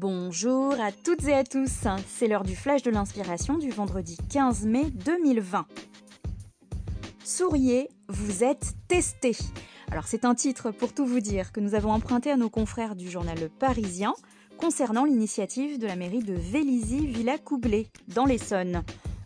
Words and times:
Bonjour 0.00 0.72
à 0.80 0.92
toutes 0.92 1.28
et 1.28 1.34
à 1.34 1.44
tous, 1.44 1.86
c'est 2.08 2.26
l'heure 2.26 2.42
du 2.42 2.56
flash 2.56 2.80
de 2.80 2.90
l'inspiration 2.90 3.58
du 3.58 3.68
vendredi 3.68 4.16
15 4.30 4.64
mai 4.64 4.86
2020. 4.90 5.66
Souriez, 7.22 7.90
vous 8.08 8.42
êtes 8.42 8.72
testés. 8.88 9.36
Alors 9.90 10.06
c'est 10.06 10.24
un 10.24 10.34
titre 10.34 10.70
pour 10.70 10.94
tout 10.94 11.04
vous 11.04 11.20
dire 11.20 11.52
que 11.52 11.60
nous 11.60 11.74
avons 11.74 11.92
emprunté 11.92 12.30
à 12.30 12.38
nos 12.38 12.48
confrères 12.48 12.96
du 12.96 13.10
journal 13.10 13.38
Le 13.38 13.50
Parisien 13.50 14.14
concernant 14.56 15.04
l'initiative 15.04 15.78
de 15.78 15.86
la 15.86 15.96
mairie 15.96 16.22
de 16.22 16.32
Vélizy-Villacoublay 16.32 17.88
dans 18.08 18.24
l'Essonne. 18.24 18.82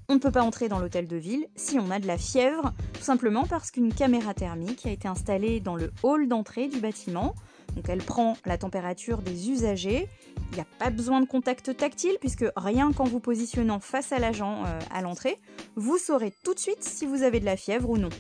On 0.08 0.14
ne 0.14 0.18
peut 0.18 0.30
pas 0.30 0.42
entrer 0.42 0.68
dans 0.68 0.78
l'hôtel 0.78 1.08
de 1.08 1.16
ville 1.16 1.46
si 1.56 1.78
on 1.78 1.90
a 1.90 1.98
de 1.98 2.06
la 2.06 2.18
fièvre, 2.18 2.72
tout 2.92 3.02
simplement 3.02 3.46
parce 3.46 3.70
qu'une 3.70 3.92
caméra 3.92 4.34
thermique 4.34 4.84
a 4.84 4.90
été 4.90 5.08
installée 5.08 5.60
dans 5.60 5.76
le 5.76 5.92
hall 6.02 6.28
d'entrée 6.28 6.68
du 6.68 6.78
bâtiment. 6.78 7.34
Donc 7.74 7.88
elle 7.88 8.02
prend 8.02 8.36
la 8.44 8.58
température 8.58 9.22
des 9.22 9.50
usagers. 9.50 10.06
Il 10.52 10.56
n'y 10.56 10.60
a 10.60 10.66
pas 10.78 10.90
besoin 10.90 11.20
de 11.20 11.26
contact 11.26 11.74
tactile 11.76 12.16
puisque 12.20 12.44
rien 12.54 12.92
qu'en 12.92 13.04
vous 13.04 13.18
positionnant 13.18 13.80
face 13.80 14.12
à 14.12 14.18
l'agent 14.18 14.64
euh, 14.66 14.78
à 14.92 15.00
l'entrée, 15.00 15.40
vous 15.74 15.96
saurez 15.96 16.32
tout 16.44 16.52
de 16.52 16.58
suite 16.58 16.82
si 16.84 17.06
vous 17.06 17.22
avez 17.22 17.40
de 17.40 17.46
la 17.46 17.56
fièvre 17.56 17.88
ou 17.88 17.96
non. 17.96 18.10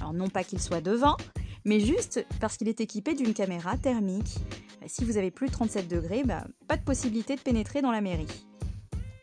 Alors 0.00 0.12
non 0.12 0.28
pas 0.28 0.42
qu'il 0.42 0.60
soit 0.60 0.80
devin, 0.80 1.16
mais 1.64 1.78
juste 1.78 2.26
parce 2.40 2.56
qu'il 2.56 2.68
est 2.68 2.80
équipé 2.80 3.14
d'une 3.14 3.32
caméra 3.32 3.76
thermique. 3.76 4.38
Si 4.86 5.04
vous 5.04 5.18
avez 5.18 5.30
plus 5.30 5.46
de 5.46 5.52
37 5.52 5.86
degrés, 5.86 6.24
bah, 6.24 6.44
pas 6.66 6.76
de 6.76 6.82
possibilité 6.82 7.36
de 7.36 7.40
pénétrer 7.40 7.80
dans 7.82 7.92
la 7.92 8.00
mairie. 8.00 8.47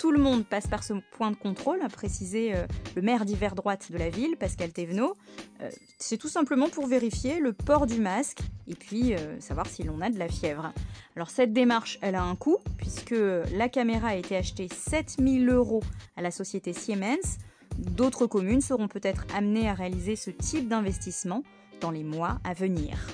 Tout 0.06 0.12
le 0.12 0.20
monde 0.20 0.46
passe 0.46 0.68
par 0.68 0.84
ce 0.84 0.94
point 1.18 1.32
de 1.32 1.36
contrôle, 1.36 1.82
a 1.82 1.90
précisé 1.90 2.54
euh, 2.54 2.68
le 2.96 3.02
maire 3.02 3.26
d'hiver 3.26 3.56
droite 3.56 3.92
de 3.92 3.98
la 3.98 4.12
ville, 4.12 4.38
Pascal 4.38 4.72
Thévenot. 4.72 5.18
Euh, 5.62 5.70
c'est 5.98 6.18
tout 6.18 6.28
simplement 6.28 6.70
pour 6.70 6.86
vérifier 6.86 7.40
le 7.40 7.54
port 7.54 7.88
du 7.88 8.00
masque 8.00 8.42
et 8.68 8.76
puis 8.76 9.16
euh, 9.16 9.40
savoir 9.40 9.66
si 9.66 9.82
l'on 9.82 10.02
a 10.02 10.12
de 10.12 10.20
la 10.20 10.28
fièvre. 10.28 10.72
Alors 11.16 11.32
cette 11.32 11.54
démarche, 11.54 11.98
elle 12.04 12.14
a 12.14 12.22
un 12.22 12.36
coût, 12.36 12.60
puisque 12.78 13.16
la 13.56 13.68
caméra 13.68 14.10
a 14.10 14.16
été 14.16 14.38
achetée 14.38 14.68
7000 14.72 15.50
euros 15.50 15.82
à 16.16 16.22
la 16.22 16.30
société 16.30 16.72
Siemens. 16.72 17.40
D'autres 17.80 18.28
communes 18.28 18.62
seront 18.62 18.88
peut-être 18.88 19.26
amenées 19.36 19.68
à 19.68 19.74
réaliser 19.74 20.16
ce 20.16 20.30
type 20.30 20.68
d'investissement 20.68 21.42
dans 21.82 21.90
les 21.90 22.04
mois 22.04 22.38
à 22.44 22.54
venir. 22.54 23.08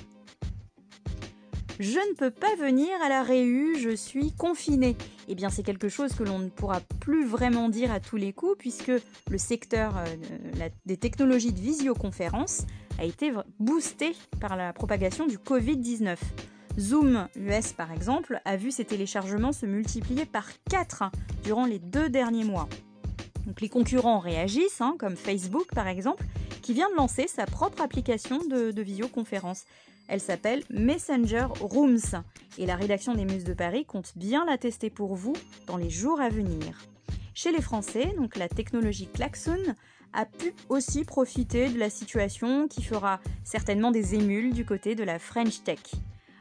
Je 1.80 1.98
ne 1.98 2.16
peux 2.16 2.32
pas 2.32 2.56
venir 2.56 2.90
à 3.04 3.10
la 3.10 3.24
Réu, 3.24 3.76
je 3.80 3.96
suis 3.96 4.32
confiné. 4.34 4.96
Eh 5.28 5.36
bien, 5.36 5.50
c'est 5.50 5.64
quelque 5.64 5.90
chose 5.90 6.14
que 6.14 6.24
l'on 6.24 6.40
ne 6.40 6.50
pourra 6.50 6.80
plus 7.00 7.26
vraiment 7.26 7.70
dire 7.70 7.92
à 7.92 8.00
tous 8.00 8.18
les 8.18 8.34
coups, 8.34 8.58
puisque 8.58 8.92
le 9.30 9.38
secteur 9.38 9.98
euh, 9.98 10.70
des 10.86 10.98
technologies 10.98 11.54
de 11.54 11.60
visioconférence 11.60 12.66
a 13.00 13.06
été 13.06 13.32
boosté 13.60 14.16
par 14.40 14.56
la 14.56 14.74
propagation 14.74 15.26
du 15.26 15.38
Covid-19. 15.38 16.18
Zoom 16.80 17.28
US, 17.36 17.74
par 17.74 17.92
exemple, 17.92 18.40
a 18.46 18.56
vu 18.58 18.72
ses 18.72 18.86
téléchargements 18.86 19.52
se 19.52 19.66
multiplier 19.66 20.26
par 20.26 20.48
4 20.70 21.04
durant 21.44 21.66
les 21.66 21.80
deux 21.80 22.10
derniers 22.10 22.46
mois. 22.46 22.70
Donc 23.46 23.60
les 23.62 23.70
concurrents 23.70 24.20
réagissent, 24.20 24.82
hein, 24.82 24.96
comme 25.00 25.16
Facebook 25.16 25.74
par 25.74 25.88
exemple, 25.88 26.24
qui 26.62 26.74
vient 26.74 26.90
de 26.92 26.96
lancer 26.96 27.28
sa 27.28 27.46
propre 27.46 27.82
application 27.82 28.40
de, 28.46 28.72
de 28.72 28.82
visioconférence. 28.82 29.66
Elle 30.08 30.20
s'appelle 30.20 30.64
Messenger 30.70 31.48
Rooms 31.60 32.24
et 32.58 32.66
la 32.66 32.76
rédaction 32.76 33.14
des 33.14 33.26
Muses 33.26 33.44
de 33.44 33.54
Paris 33.54 33.86
compte 33.86 34.14
bien 34.16 34.46
la 34.46 34.58
tester 34.58 34.90
pour 34.90 35.16
vous 35.16 35.34
dans 35.68 35.78
les 35.78 35.90
jours 35.90 36.20
à 36.20 36.30
venir. 36.30 36.88
Chez 37.34 37.52
les 37.52 37.62
Français, 37.62 38.14
donc 38.18 38.36
la 38.36 38.50
technologie 38.50 39.08
Klaxon 39.08 39.76
a 40.14 40.26
pu 40.26 40.54
aussi 40.70 41.06
profiter 41.06 41.70
de 41.70 41.80
la 41.80 41.90
situation 41.90 42.68
qui 42.68 42.84
fera 42.84 43.20
certainement 43.44 43.92
des 43.92 44.16
émules 44.16 44.54
du 44.54 44.66
côté 44.66 44.96
de 44.96 45.04
la 45.04 45.20
French 45.20 45.64
Tech. 45.64 45.80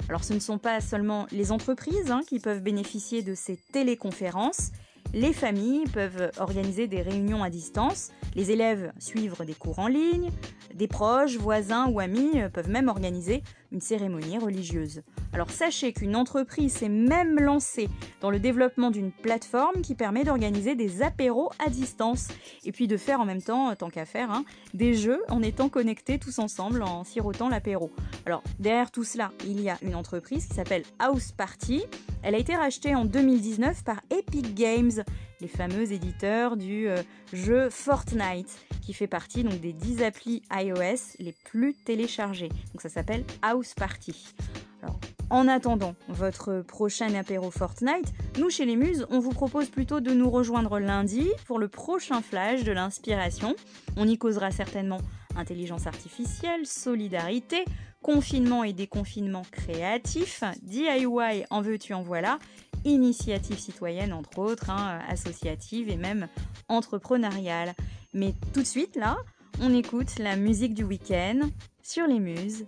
Alors 0.09 0.25
ce 0.25 0.33
ne 0.33 0.41
sont 0.41 0.59
pas 0.59 0.81
seulement 0.81 1.27
les 1.31 1.53
entreprises 1.53 2.11
hein, 2.11 2.23
qui 2.27 2.41
peuvent 2.41 2.63
bénéficier 2.63 3.23
de 3.23 3.35
ces 3.35 3.57
téléconférences, 3.73 4.73
les 5.13 5.33
familles 5.33 5.85
peuvent 5.93 6.31
organiser 6.39 6.87
des 6.87 7.03
réunions 7.03 7.43
à 7.43 7.51
distance, 7.51 8.11
les 8.35 8.51
élèves 8.51 8.93
suivre 8.99 9.45
des 9.45 9.55
cours 9.55 9.79
en 9.79 9.89
ligne, 9.89 10.31
des 10.75 10.87
proches, 10.87 11.37
voisins 11.37 11.89
ou 11.89 12.01
amis 12.01 12.31
peuvent 12.53 12.71
même 12.71 12.89
organiser 12.89 13.43
une 13.73 13.81
cérémonie 13.81 14.39
religieuse. 14.39 15.03
Alors 15.33 15.51
sachez 15.51 15.93
qu'une 15.93 16.17
entreprise 16.17 16.73
s'est 16.73 16.89
même 16.89 17.39
lancée 17.39 17.89
dans 18.21 18.31
le 18.31 18.41
développement 18.41 18.91
d'une 18.91 19.13
plateforme 19.13 19.83
qui 19.83 19.95
permet 19.95 20.25
d'organiser 20.25 20.75
des 20.75 21.03
apéros 21.03 21.51
à 21.65 21.71
distance 21.71 22.29
et 22.65 22.73
puis 22.73 22.89
de 22.89 22.97
faire 22.97 23.21
en 23.21 23.25
même 23.25 23.43
temps, 23.43 23.75
tant 23.77 23.91
qu'à 23.91 24.05
faire, 24.05 24.31
hein, 24.31 24.45
des 24.75 24.95
jeux 24.95 25.23
en 25.29 25.43
étant 25.43 25.69
connectés 25.69 26.19
tous 26.19 26.39
ensemble 26.39 26.83
en 26.83 27.05
sirotant 27.05 27.49
l'apéro. 27.49 27.93
Alors 28.27 28.43
derrière 28.59 28.91
tout 28.91 29.05
cela, 29.05 29.33
il 29.47 29.61
y 29.61 29.71
a 29.71 29.79
une 29.83 29.95
entreprise 29.95 30.47
qui 30.47 30.55
s'appelle 30.55 30.83
House 30.99 31.33
Party. 31.33 31.85
Elle 32.23 32.35
a 32.35 32.39
été 32.39 32.55
rachetée 32.55 32.95
en 32.95 33.05
2019 33.05 33.85
par 33.85 34.01
Epic 34.11 34.55
Games, 34.55 35.00
les 35.41 35.49
fameux 35.49 35.93
éditeurs 35.93 36.57
du 36.57 36.89
euh, 36.89 37.03
jeu 37.33 37.71
Fortnite, 37.71 38.59
qui 38.83 38.93
fait 38.93 39.07
partie 39.07 39.43
donc 39.43 39.61
des 39.61 39.73
10 39.73 40.03
applis 40.03 40.43
iOS 40.53 41.17
les 41.19 41.35
plus 41.45 41.75
téléchargées. 41.75 42.49
Donc 42.73 42.81
ça 42.81 42.89
s'appelle 42.89 43.25
House 43.43 43.75
Party. 43.75 44.35
Alors, 44.83 44.99
en 45.31 45.47
attendant 45.47 45.95
votre 46.09 46.63
prochain 46.63 47.15
apéro 47.15 47.51
Fortnite, 47.51 48.13
nous 48.39 48.51
chez 48.51 48.65
les 48.65 48.77
Muses, 48.77 49.07
on 49.11 49.21
vous 49.21 49.31
propose 49.31 49.69
plutôt 49.69 50.01
de 50.01 50.13
nous 50.13 50.31
rejoindre 50.31 50.79
lundi 50.79 51.29
pour 51.47 51.59
le 51.59 51.69
prochain 51.69 52.21
flash 52.21 52.65
de 52.65 52.73
l'inspiration. 52.73 53.55
On 53.97 54.09
y 54.09 54.19
causera 54.19 54.51
certainement 54.51 55.01
intelligence 55.37 55.87
artificielle, 55.87 56.67
solidarité, 56.67 57.65
confinement 58.03 58.65
et 58.65 58.73
déconfinement 58.73 59.43
créatif, 59.51 60.43
DIY 60.63 61.45
en 61.51 61.61
veux-tu 61.61 61.95
en 61.95 62.03
voilà, 62.03 62.39
initiative 62.85 63.59
citoyenne 63.59 64.13
entre 64.13 64.39
autres, 64.39 64.71
hein, 64.71 65.01
associative 65.09 65.89
et 65.89 65.97
même 65.97 66.29
entrepreneuriale. 66.69 67.75
Mais 68.15 68.35
tout 68.53 68.61
de 68.61 68.67
suite 68.67 68.97
là, 68.97 69.19
on 69.61 69.75
écoute 69.75 70.19
la 70.19 70.37
musique 70.37 70.75
du 70.75 70.85
week-end 70.85 71.41
sur 71.83 72.07
les 72.07 72.21
muses 72.21 72.67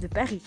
de 0.00 0.06
Paris. 0.06 0.42